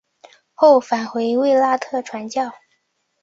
[0.55, 2.51] 后返回卫拉特传教。